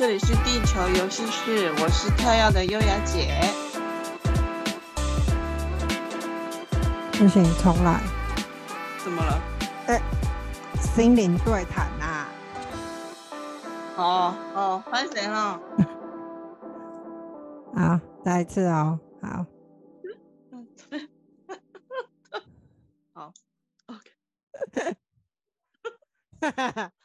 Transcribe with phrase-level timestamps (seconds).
[0.00, 3.38] 这里是地球游戏室，我是跳跃的优雅姐。
[7.12, 8.00] 不行，重来。
[9.04, 9.38] 怎么了？
[9.88, 10.02] 哎、欸，
[10.80, 12.28] 心灵对谈呐、啊。
[13.98, 15.60] 哦哦，欢迎谁了？
[17.76, 19.44] 好，再一次哦，好。
[23.12, 23.34] 好
[23.84, 24.10] ，OK。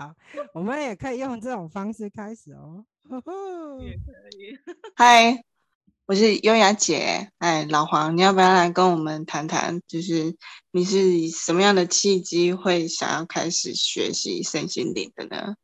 [0.00, 0.14] 好，
[0.54, 2.82] 我们也可以用这种方式开始哦。
[3.84, 4.56] 也可以。
[4.96, 5.44] 嗨，
[6.06, 7.30] 我是优雅姐。
[7.36, 9.78] 哎，老黄，你要不要来跟我们谈谈？
[9.86, 10.34] 就是
[10.70, 15.54] 你是以什么样的契机会想要开始学习身心灵的呢？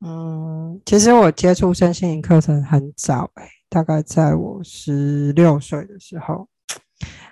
[0.00, 6.48] 嗯，其实我接触身心灵课程很早，哎，大概在我十六岁的时候。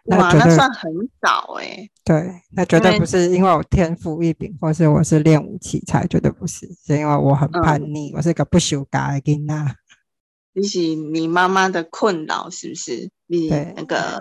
[0.06, 0.90] 哇，那算很
[1.20, 1.90] 早哎、欸。
[2.04, 9.76] 对，那绝对不是因为我天赋异禀，或是我是练武奇才，绝对不是，是因为我很叛逆，嗯、我是个不修改的囡仔。
[10.54, 13.10] 你是你妈妈的困扰是不是？
[13.26, 14.20] 你那个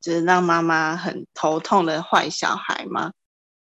[0.00, 3.12] 就是让妈妈很头痛的坏小孩吗？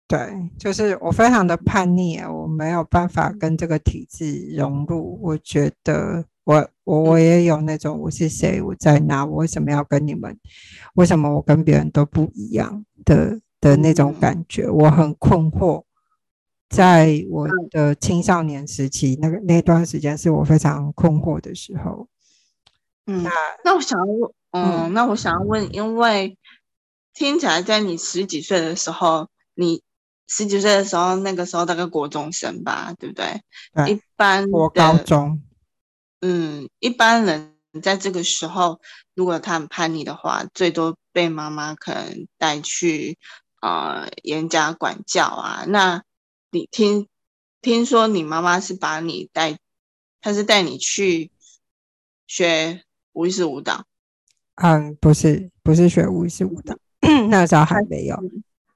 [0.07, 6.25] 对，就是我非常的叛逆，我没有办法跟这个体制融入，我觉得。
[6.50, 10.36] 我我我也有那种我是谁，我在哪，我为什么要跟你们？
[10.95, 14.67] 为什么我跟别人都不一样的的那种感觉？
[14.67, 15.83] 我很困惑。
[16.67, 22.08] 在我的青少年时期，那个那段时间是我非常困惑的时候。
[23.06, 23.31] 嗯，那
[23.63, 26.36] 那我想要问，嗯，嗯，那我想要问，因为
[27.13, 29.84] 听起来在你十几岁的时候，你
[30.28, 33.41] 十几岁的时候，那个时候大概国中生吧，对不对？
[33.75, 35.44] 对，一般我高中。
[36.22, 38.81] 嗯，一般人在这个时候，
[39.16, 43.18] 如果他很叛逆的话，最多被妈妈可能带去
[43.62, 45.63] 啊、呃、严加管教啊。
[45.68, 46.03] 那
[46.52, 47.08] 你听
[47.62, 49.58] 听说你妈妈是把你带，
[50.19, 51.31] 她是带你去
[52.28, 53.85] 学无意识舞蹈？
[54.56, 56.75] 嗯，不是，不是学无意识舞蹈，
[57.29, 58.19] 那时候还没有，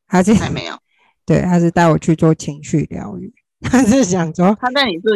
[0.05, 0.79] 还是还没有。
[1.25, 5.11] 对，他是带我去做情绪疗愈， 他是想说他带你做。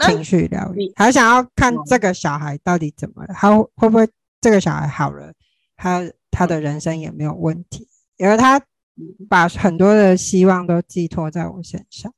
[0.00, 4.08] 情绪疗愈，还想要看这个小孩到底怎么了，他会不会
[4.40, 5.32] 这个小孩好了，
[5.76, 8.60] 他他的人生也没有问题，因为他
[9.28, 12.12] 把很多的希望都寄托在我身上，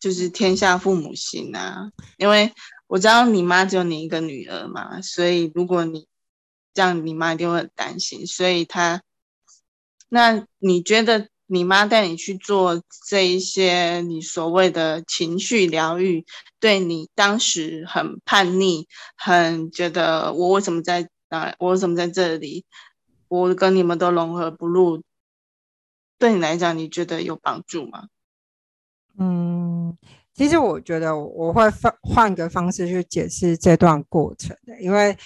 [0.00, 1.90] 就是天下父母心啊。
[2.16, 2.52] 因为
[2.86, 6.06] 我知道你妈只有你一个女儿嘛，所以如果你
[6.74, 9.02] 这样，你妈一定会很担心，所以她，
[10.08, 11.28] 那你觉得？
[11.46, 16.24] 你妈带你去做这一些你所谓的情绪疗愈，
[16.60, 18.86] 对你当时很叛逆，
[19.16, 21.54] 很觉得我为什么在啊？
[21.58, 22.64] 我为什么在这里？
[23.28, 25.02] 我跟你们都融合不入，
[26.18, 28.08] 对你来讲，你觉得有帮助吗？
[29.18, 29.96] 嗯，
[30.34, 35.16] 其实我觉得我会换换个方式去解释这段过程的，因为，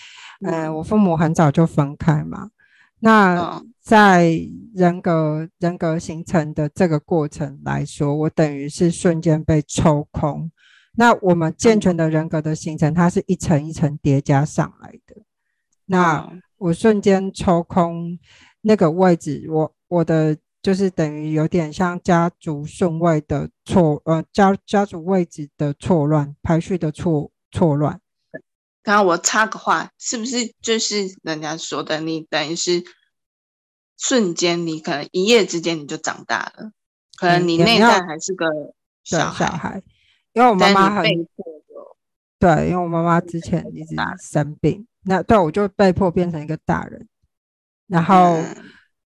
[0.40, 2.50] 嗯、呃，我父母很早就分开嘛。
[2.98, 4.36] 那在
[4.74, 10.50] 人格人格形成的这个过程来说，我等于是瞬间被抽空。
[10.96, 15.22] 那我们健全的人格的形成，它是一层一层叠加上来的。
[15.84, 18.18] 那我瞬间抽空
[18.62, 28.00] 那个位置，我我的就是等于有点像家族顺位的错，呃，家家族位置的错乱，排序的错错乱。
[28.82, 32.82] 刚刚我插个话，是不是就是人家说的，你等于是
[33.96, 36.72] 瞬间，你可能一夜之间你就长大了，
[37.16, 38.46] 可能你内在还是个
[39.04, 39.82] 小孩，小孩，
[40.32, 41.96] 因为我妈妈很被迫
[42.38, 47.08] 对，因为我妈妈之前一直生病，那对我就被迫变成一个大人，
[47.86, 48.36] 然后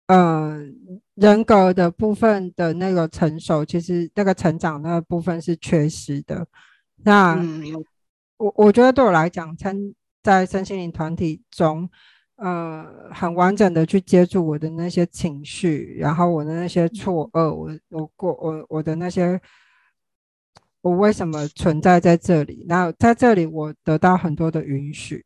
[0.07, 0.67] 嗯、呃，
[1.15, 6.47] 人格的部分的那个成熟，其实那个成长那个部分是缺失的，
[7.05, 7.35] 那。
[7.35, 7.85] 嗯
[8.39, 9.75] 我我觉得对我来讲，参
[10.23, 11.89] 在身心灵团体中，
[12.37, 19.41] 呃，很完整的去接住我的那些情绪，然后我的那些错愕，我我过我我的那些，
[20.81, 22.65] 我为什么存在在这里？
[22.69, 25.25] 那在这里，我得到很多的允许，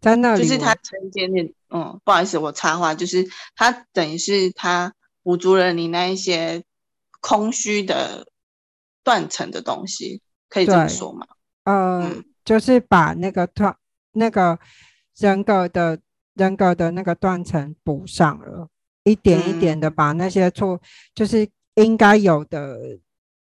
[0.00, 6.64] 在那里，就是他承接你，嗯，不好意思，我插话，就是他等于是他补足了你那一些
[7.20, 8.26] 空虚的
[9.04, 11.26] 断层的东西，可以这么说吗？
[11.64, 12.02] 呃。
[12.02, 13.76] 嗯就是把那个断
[14.12, 14.58] 那个
[15.18, 16.00] 人格的
[16.38, 18.68] 人格的那个断层补上了，
[19.04, 20.80] 一点一点的把那些错，嗯、
[21.14, 22.98] 就是应该有的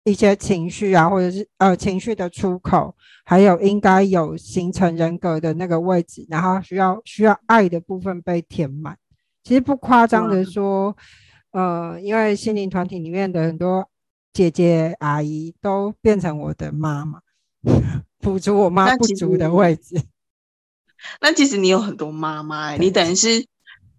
[0.05, 2.95] 一些情绪啊，或者是呃情绪的出口，
[3.25, 8.97] 还有应该有形成人格的那个位置，然后需要需要爱的部分被填满。
[9.43, 10.97] 其实不夸张的说，
[11.53, 13.89] 嗯、呃，因为心灵团体里面的很多
[14.33, 17.21] 姐姐阿姨都变成我的妈妈，
[18.21, 20.01] 补足我妈不足的位置。
[21.21, 23.47] 那其实你有很多妈妈、欸，你等于是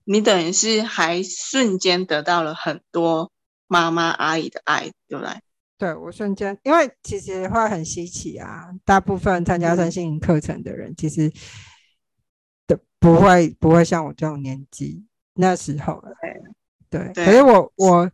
[0.04, 3.32] 你等于是还瞬间得到了很多
[3.68, 5.34] 妈妈阿姨的爱，对不对？
[5.78, 11.30] 对，我瞬间，因为其实会很稀奇啊，大部分参加身心灵课程的人，其实
[12.66, 16.12] 的不会不会像我这种年纪那时候了
[16.90, 18.10] 对，对，可是我我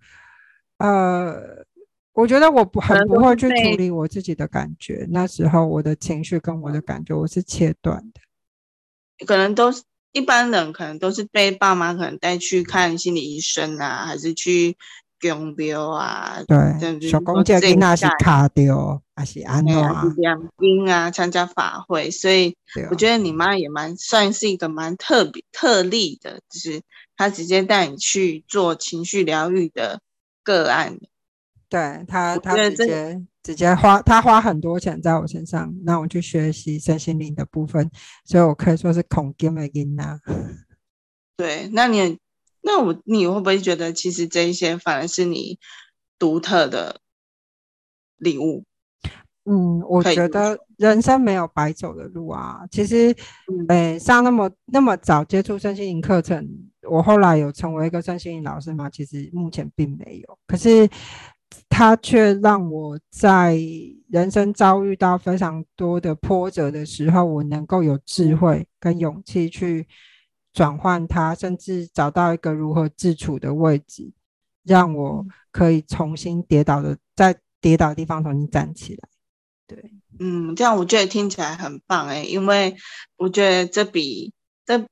[0.78, 1.64] 呃，
[2.14, 8.22] 我觉得我不很不会去处理我自己的感觉，那时候我的情绪跟我的感觉我是切断的，
[9.26, 14.78] 可能都是一般人，可能都是被爸妈可能带去看心理医生啊，还是去。
[15.24, 20.04] 供庙啊，对，小公家囡那是卡掉，还是安怎啊？
[20.18, 22.56] 两兵啊，参加法会，所以
[22.90, 26.82] 我觉得你妈也蛮算是一个蛮特别特例的，就是
[27.16, 30.02] 她直接带你去做情绪疗愈的
[30.44, 30.98] 个案。
[31.72, 37.90] 对他，他直接直接花，他花很多钱在我身上，那我去学习身心灵的部分，
[38.26, 40.20] 所以我可以说是孔金的囡仔。
[41.36, 42.20] 对，那你。
[42.64, 45.58] 那我你会不会觉得，其实这一些反而是你
[46.20, 47.00] 独特的
[48.18, 48.66] 礼物？
[49.46, 52.60] 嗯，我觉得人生没有白走的路啊。
[52.70, 53.16] 其实，
[53.68, 56.48] 诶，上那么那么早接触身心灵课程，
[56.88, 58.88] 我后来有成为一个身心灵老师吗？
[58.92, 60.38] 其实目前并没有。
[60.46, 60.88] 可是，
[61.70, 63.60] 他却让我在
[64.10, 69.88] 人生遭遇到非常多的波折的时候，我能够有智慧跟勇气去。
[70.54, 74.12] 转换它，甚至找到一个如何自处的位置，
[74.66, 79.08] 让我可以重新跌倒的，在跌倒的地方重新站起来。
[79.66, 82.76] 对，嗯，这样我觉得听起来很棒哎，因为
[83.16, 84.34] 我觉得这比
[84.66, 84.86] 这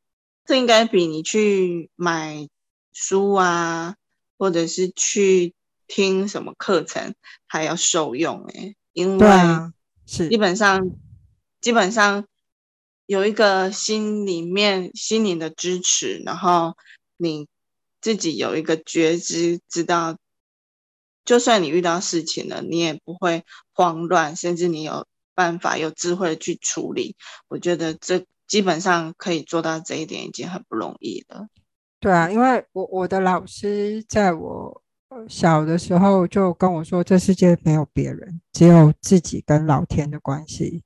[0.45, 2.47] 这应该比你去买
[2.93, 3.97] 书啊，
[4.37, 5.53] 或者是去
[5.89, 7.13] 听什么课程
[7.47, 9.27] 还要受用哎，因为
[10.05, 10.89] 是基本上
[11.59, 12.25] 基本上。
[13.09, 16.77] 有一个心里面心灵的支持，然后
[17.17, 17.47] 你
[18.01, 20.15] 自己有一个觉知，知道
[21.25, 23.43] 就算你遇到事情了，你也不会
[23.73, 27.15] 慌乱，甚至你有办法、有智慧去处理。
[27.47, 31.47] 我觉得这基本上可以做到这一点，已经很不容易了。
[31.99, 34.83] 对啊，因为我我的老师在我
[35.27, 40.83] 小的时候就跟我说，这世界没有别人，只有自己跟老天的关系。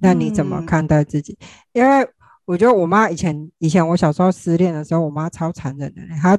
[0.00, 1.38] 那你怎么看待自己？
[1.40, 2.08] 嗯、因为
[2.44, 6.02] 我觉得我妈以前以前我小时候失恋的时候，我妈超残忍的。
[6.20, 6.38] 她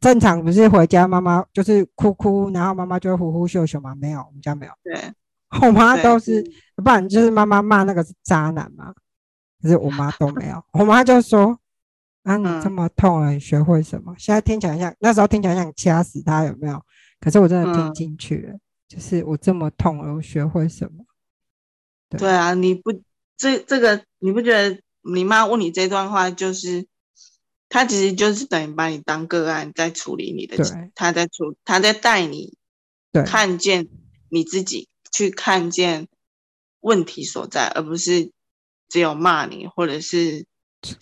[0.00, 3.94] 正常不是回家，妈妈就是哭哭，然后妈妈就会呼呼秀秀嘛。
[3.94, 4.72] 没有，我们家没有。
[4.82, 4.94] 对，
[5.62, 6.44] 我妈都是，
[6.76, 8.92] 不然就是妈妈骂那个是渣男嘛。
[9.60, 11.58] 可是我妈都没有，我妈就说
[12.28, 16.82] ：“啊，你这么痛了，你学会什么？”现在听起来像那时候听起来像掐死他，有没有？
[17.20, 21.04] 可是我真的听进去了，嗯、就是我这么痛了，我学会什么？
[22.10, 22.92] 对，对啊，你不
[23.36, 26.86] 这这个你不觉得你妈问你这段话，就是
[27.68, 30.56] 她其实就是等于把你当个案在处理你的，
[30.94, 32.56] 她在处她在带你
[33.26, 33.88] 看见
[34.28, 36.08] 你自己，去看见
[36.80, 38.32] 问题所在，而不是
[38.88, 40.46] 只有骂你，或者是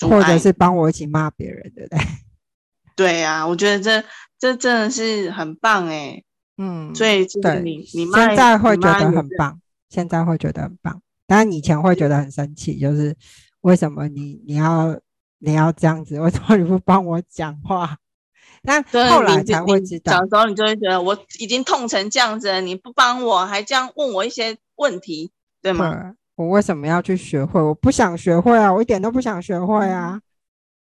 [0.00, 2.00] 或者是帮我一起骂别人，对不对？
[2.96, 4.02] 对啊，我觉得这
[4.38, 6.22] 这真的是很棒哎，
[6.58, 9.60] 嗯，所以就是你你妈现在会觉得很棒。
[9.88, 13.16] 现在会觉得很棒，但以前会觉得很生气，就是
[13.60, 14.98] 为什么你你要
[15.38, 16.18] 你要这样子？
[16.20, 17.96] 为什么你不帮我讲话？
[18.64, 25.30] 但后来才会知道，小时候你就会觉得我已经痛成这样子了，你不帮我还这样问我一些问题，
[25.62, 26.14] 对吗？
[26.36, 27.60] 我为什么要去学会？
[27.60, 30.20] 我不想学会啊，我一点都不想学会啊。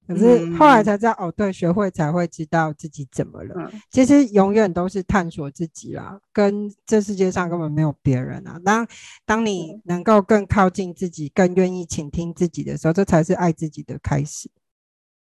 [0.05, 3.55] 可是后来才知道，嗯、哦，对，学会才会知道自己怎么了。
[3.57, 8.60] 嗯、其实永远都是探索自己啦，跟这世界上根本没有别人啊。
[8.65, 8.86] 当
[9.25, 14.51] 当你能够更靠近自己，更愿意倾听自己的时候，这才是爱自己的开始。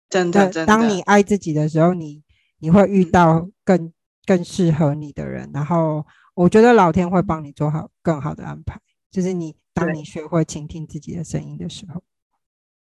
[0.08, 0.66] 真的，真的。
[0.66, 2.22] 当你爱自己的时候，你
[2.60, 3.92] 你会遇到更
[4.24, 8.80] 更适合你的人，然后我觉得老天会帮你做好更好的安排。
[9.10, 12.02] 就是你当你学会倾听自己的声音的时候。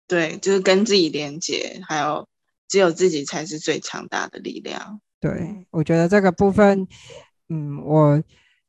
[0.08, 2.28] 对，就是跟自己连接，还有
[2.68, 5.02] 只有自己才是最强大的力量。
[5.20, 6.88] 对，我觉得这个部分，
[7.48, 8.22] 嗯，我，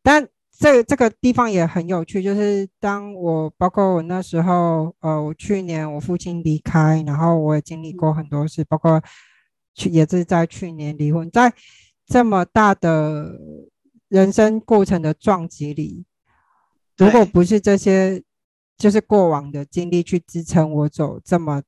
[0.03, 9.03] 但这这个地方也很有趣，就是当我包括我那时候，呃，我去年我父亲离开，然后我也经历过很多事，包括
[9.75, 11.53] 去也是在去年离婚，在
[12.07, 13.37] 这么大的
[14.09, 16.05] 人生过程的撞击里，
[16.97, 18.23] 如果不是这些。
[18.77, 21.63] 就是过往的经历去支撑我走这么，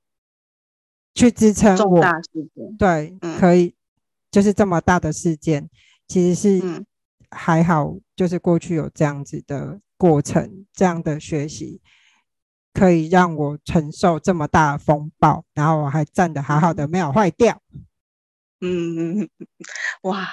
[1.14, 3.76] 去支撑我重大事件，对，嗯、可以，
[4.28, 5.71] 就是这么大的事件，
[6.09, 6.85] 其实是
[7.30, 11.80] 还好，就是过去有这样子的过程，这样的学习，
[12.75, 17.62] 可以让我承受这么大的风暴，然后我还站得好好的，没有坏掉。
[18.61, 19.28] 嗯，
[20.02, 20.26] 哇，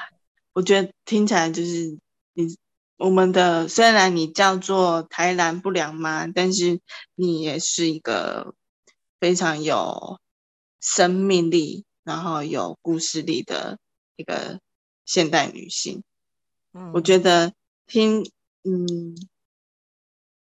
[0.53, 1.99] 我觉得听起来就是
[2.33, 2.57] 你
[3.03, 6.79] 我们的，虽然你叫做台南不良妈，但是
[7.15, 8.55] 你也是一个
[9.19, 10.21] 非常有
[10.79, 13.77] 生命力，然后有故事力的
[14.15, 14.61] 一个
[15.03, 16.01] 现代女性。
[16.71, 17.53] 嗯，我觉得
[17.87, 18.23] 听，
[18.63, 19.17] 嗯，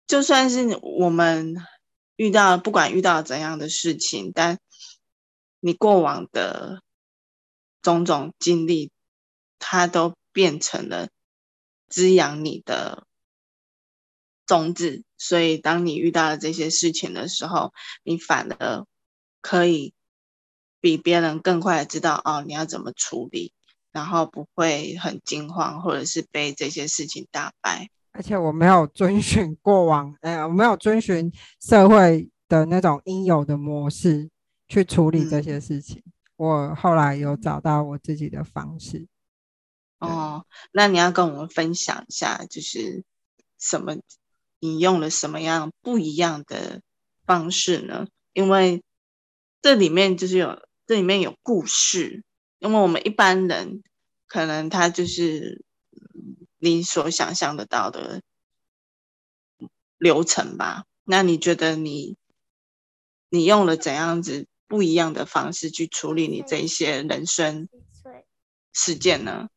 [0.09, 1.65] 就算是我们
[2.17, 4.59] 遇到，不管遇到怎样的事情，但
[5.61, 6.83] 你过往的。
[7.81, 8.91] 种种经历，
[9.61, 11.09] 它都变成了
[11.89, 13.07] 滋养你的
[14.47, 15.05] 种子。
[15.17, 17.73] 所以，当你遇到了这些事情的时候，
[18.05, 18.85] 你反而
[19.41, 19.95] 可以
[20.81, 23.53] 比别人更快的知道哦，你要怎么处理，
[23.91, 27.89] 然后不会很惊慌，或者是被这些事情打败。
[28.13, 34.31] 而且，我没有遵循过往，呃，我没有遵循社会的那种应有的模式
[34.69, 36.03] 去处理这些事情。
[36.07, 39.09] 嗯我后来有找到我自己的方式。
[39.99, 43.05] 哦，那你要跟我们分享一下，就是
[43.59, 43.97] 什么？
[44.61, 46.83] 你用了什么样不一样的
[47.27, 48.07] 方式呢？
[48.33, 48.83] 因为
[49.63, 52.25] 这里面就是有，这里面有故事。
[52.59, 53.83] 因为我们一般人
[54.27, 55.65] 可能他就是
[56.59, 58.23] 你所想象得到的
[59.97, 60.85] 流程吧。
[61.05, 62.17] 那你觉得你
[63.29, 64.47] 你用了怎样子？
[64.71, 67.71] 不一样的方式去处理你这一些人生
[68.75, 69.49] 事件呢？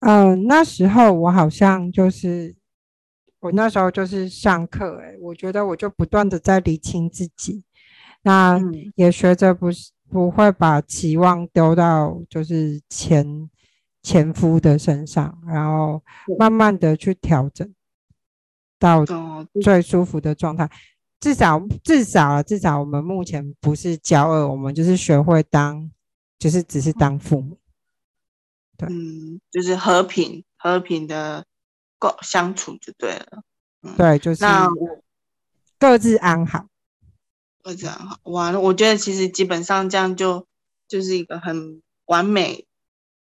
[0.00, 2.54] 嗯、呃，那时候我好像就是，
[3.40, 7.64] 我那时候就是上课，哎，我觉得我就不断的在理清自己，
[8.22, 8.60] 那
[8.94, 13.50] 也学着不是不会把期望丢到就是前
[14.02, 16.02] 前夫的身上，然后
[16.38, 17.68] 慢慢的去调整
[18.78, 19.04] 到
[19.60, 20.70] 最舒服的状态。
[21.20, 25.90] 至少，至少，至少，我们目前不是骄傲，我们就是学会当，
[26.38, 27.58] 就是只是当父母。
[28.78, 31.44] 对，嗯，就是和平和平的
[31.98, 33.42] 共相处就对了。
[33.82, 35.02] 嗯、对，就是那我
[35.78, 36.66] 各自安好，
[37.62, 38.18] 各自安好。
[38.22, 40.46] 完了，我觉得其实基本上这样就
[40.88, 42.66] 就是一个很完美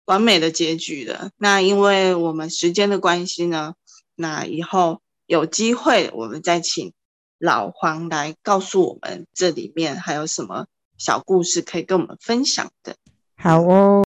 [0.05, 1.31] 完美的结局了。
[1.35, 3.73] 那因为我们时间的关系呢，
[4.15, 6.93] 那以后有机会我们再请。
[7.39, 10.65] 老黄来告诉我们，这里面还有什么
[10.97, 12.95] 小故事可以跟我们分享的？
[13.35, 14.03] 好哦，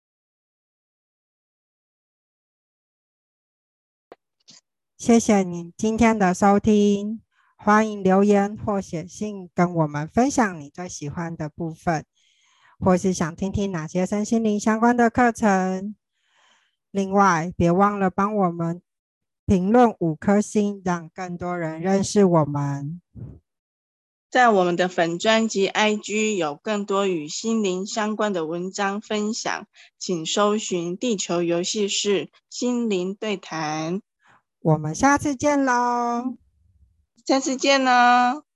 [4.98, 7.22] 谢谢你今天的收听，
[7.56, 12.04] 欢迎留言或写信跟我们分享你最喜欢的部分，
[12.80, 15.94] 或是想听听哪些身心灵相关的课程。
[16.90, 18.82] 另外，别忘了帮我们。
[19.46, 23.00] 评论五颗星，让更多人认识我们。
[24.28, 34.02] 在我们的粉专辑 IG 有更多与心灵相关的文章分享，请搜寻“地球游戏室心灵对谈”。
[34.60, 36.36] 我们下次见喽！
[37.24, 38.47] 下次见喽！